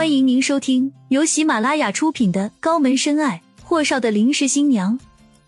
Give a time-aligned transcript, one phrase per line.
[0.00, 4.98] 欢迎您收听由喜马拉雅出品的《高门深爱：霍少的临时新娘》，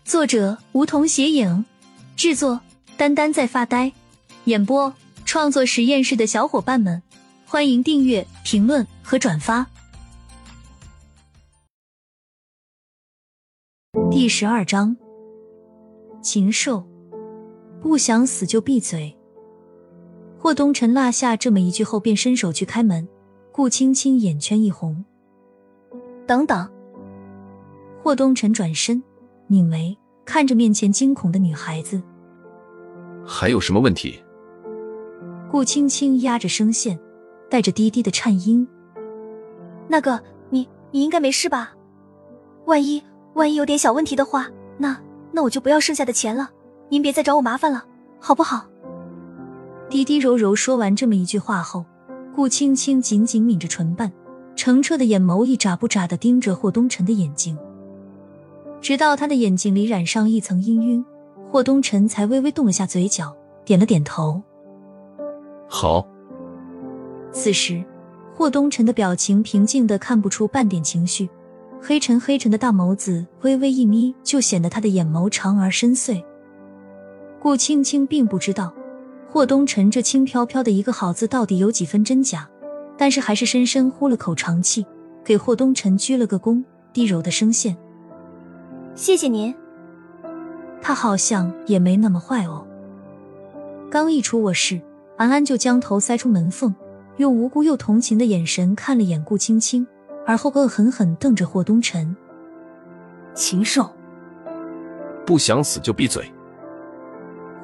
[0.05, 1.65] 作者梧桐斜影，
[2.15, 2.61] 制作
[2.95, 3.91] 丹丹在发呆，
[4.43, 4.93] 演播
[5.25, 7.01] 创作实验室的小伙伴们，
[7.47, 9.65] 欢迎订阅、评论和转发。
[14.11, 14.95] 第十二章，
[16.21, 16.85] 禽兽，
[17.81, 19.17] 不想死就闭嘴。
[20.37, 23.07] 霍东辰落下这么一句后，便伸手去开门。
[23.53, 25.05] 顾青青眼圈一红，
[26.25, 26.67] 等等。
[28.01, 29.01] 霍东辰转身，
[29.45, 29.95] 拧眉
[30.25, 32.01] 看着面前惊恐的女孩子，
[33.23, 34.19] 还有什么问题？
[35.51, 36.99] 顾青青压着声线，
[37.47, 38.67] 带着低低的颤音
[39.87, 41.75] ：“那个，你你应该没事吧？
[42.65, 43.03] 万一
[43.35, 44.99] 万一有点小问题的话，那
[45.31, 46.49] 那我就不要剩下的钱了。
[46.89, 47.85] 您别再找我麻烦了，
[48.19, 48.67] 好不好？”
[49.91, 51.85] 低低柔柔说完这么一句话后。
[52.35, 54.11] 顾青青紧紧抿着唇瓣，
[54.55, 57.55] 澄澈的眼眸一眨不眨的盯着霍东辰的眼睛，
[58.81, 61.05] 直到他的眼睛里染上一层氤氲，
[61.51, 64.41] 霍东辰才微微动了下嘴角，点了点头。
[65.67, 66.07] 好。
[67.31, 67.83] 此时，
[68.35, 71.29] 霍东辰的表情平静的看不出半点情绪，
[71.79, 76.23] 黑沉黑沉的大眸子微微一眯，就显得他的眼眸长而深邃。
[77.39, 78.73] 顾青青并不知道。
[79.33, 82.47] 霍东辰这轻飘飘的一个“好”字到底有几分真假？
[82.95, 84.85] 但是还是深深呼了口长气，
[85.23, 87.75] 给霍东辰鞠了个躬，低柔的声线
[88.93, 89.51] ：“谢谢您。”
[90.83, 92.63] 他好像也没那么坏哦。
[93.89, 94.79] 刚一出卧室，
[95.17, 96.71] 安安就将头塞出门缝，
[97.17, 99.87] 用无辜又同情的眼神看了眼顾青青，
[100.27, 102.15] 而后恶狠狠瞪着霍东辰
[103.33, 103.89] ：“禽兽，
[105.25, 106.31] 不想死就闭嘴！”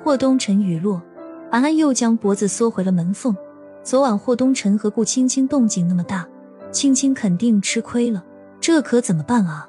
[0.04, 1.00] 霍东辰语落。
[1.52, 3.36] 安安又将脖子缩回了门缝。
[3.82, 6.28] 昨晚霍东辰和顾青青动静那么大，
[6.72, 8.24] 青青肯定吃亏了，
[8.60, 9.68] 这可怎么办啊？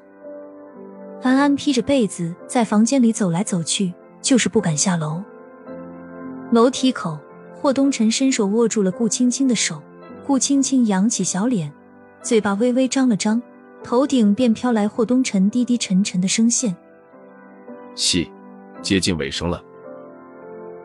[1.23, 5.23] 安安披着被子在房间里走来走去，就是不敢下楼。
[6.51, 7.17] 楼梯口，
[7.53, 9.81] 霍东辰伸手握住了顾青青的手，
[10.27, 11.71] 顾青青扬起小脸，
[12.21, 13.41] 嘴巴微微张了张，
[13.83, 16.75] 头顶便飘来霍东辰低低沉沉的声线
[17.95, 18.29] ：“戏
[18.81, 19.63] 接近尾声了。”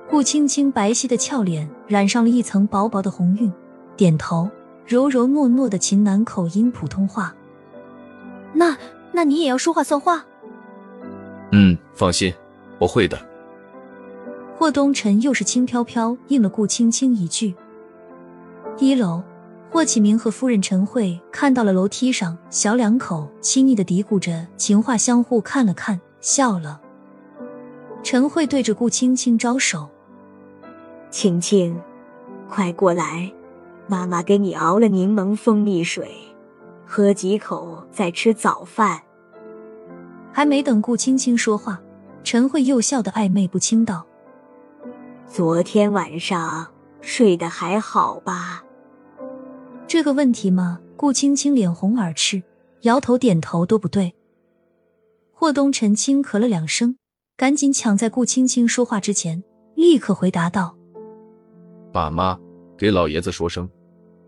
[0.08, 3.52] 顾青青白皙的俏脸染上了一层薄薄的红晕，
[3.96, 4.48] 点头，
[4.86, 7.34] 柔柔糯糯的秦南口音普通话。
[8.52, 8.76] 那
[9.12, 10.24] 那你也要说话算话？
[11.50, 12.32] 嗯，放心，
[12.78, 13.18] 我会的。
[14.56, 17.54] 霍东辰又是轻飘飘应了顾青青一句。
[18.78, 19.22] 一楼，
[19.70, 26.80] 霍启明和夫人陈慧看到了楼梯上小两口亲昵的嘀咕着情话，相互看了看，笑了。
[28.04, 29.90] 陈慧对着顾青青招手。
[31.10, 31.80] 青青，
[32.48, 33.32] 快过来，
[33.86, 36.10] 妈妈给你熬了柠檬蜂蜜水，
[36.84, 39.00] 喝几口再吃早饭。
[40.32, 41.80] 还没等顾青青说话，
[42.22, 44.04] 陈慧又笑得暧昧不清道
[45.26, 46.66] ：“昨天晚上
[47.00, 48.62] 睡得还好吧？”
[49.88, 52.42] 这个问题嘛，顾青青脸红耳赤，
[52.82, 54.14] 摇头点头都不对。
[55.32, 56.98] 霍东辰轻咳了两声，
[57.36, 59.42] 赶紧抢在顾青青说话之前，
[59.74, 60.75] 立刻回答道。
[61.96, 62.38] 爸妈，
[62.76, 63.66] 给老爷子说声，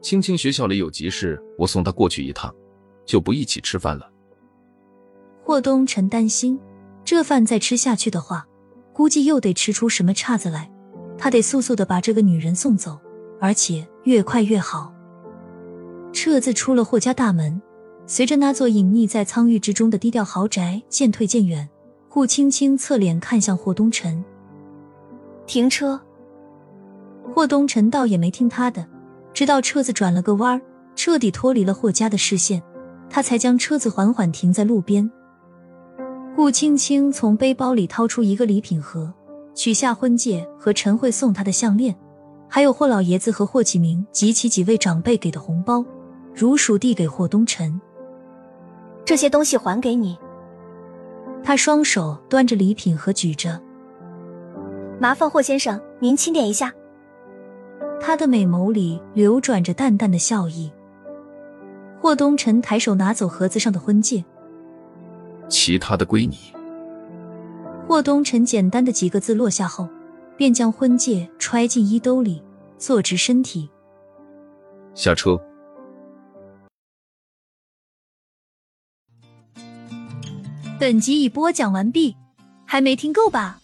[0.00, 2.50] 青青学校里有急事，我送他过去一趟，
[3.04, 4.10] 就不一起吃饭了。
[5.44, 6.58] 霍东辰担心，
[7.04, 8.46] 这饭再吃下去的话，
[8.94, 10.70] 估计又得吃出什么岔子来，
[11.18, 12.98] 他得速速的把这个女人送走，
[13.38, 14.90] 而且越快越好。
[16.14, 17.60] 车子出了霍家大门，
[18.06, 21.68] 随着那座隐匿在苍郁之中的低调豪宅渐退渐远，
[22.08, 24.24] 顾青青侧脸看向霍东辰，
[25.44, 26.00] 停车。
[27.34, 28.84] 霍东辰倒也没听他的，
[29.32, 30.60] 直到车子转了个弯儿，
[30.96, 32.62] 彻底脱离了霍家的视线，
[33.08, 35.08] 他才将车子缓缓停在路边。
[36.34, 39.12] 顾青青从背包里掏出一个礼品盒，
[39.54, 41.94] 取下婚戒和陈慧送她的项链，
[42.48, 45.84] 还有霍老爷子和霍启明及其几位长辈给的红包，
[46.34, 47.80] 如数递给霍东辰。
[49.04, 50.18] 这些东西还给你。
[51.42, 53.60] 他双手端着礼品盒举着，
[55.00, 56.72] 麻烦霍先生您清点一下。
[58.00, 60.70] 他的美眸里流转着淡淡的笑意。
[62.00, 64.24] 霍东辰抬手拿走盒子上的婚戒，
[65.48, 66.38] 其他的归你。
[67.86, 69.88] 霍东辰简单的几个字落下后，
[70.36, 72.42] 便将婚戒揣进衣兜里，
[72.78, 73.68] 坐直身体，
[74.94, 75.40] 下车。
[80.78, 82.14] 本集已播讲完毕，
[82.64, 83.58] 还没听够吧？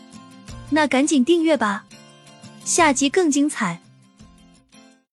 [0.70, 1.84] 那赶紧订阅吧，
[2.64, 3.80] 下集更精彩。